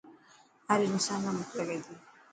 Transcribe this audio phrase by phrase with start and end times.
[0.67, 1.93] هر انسان نا بک لگي تي.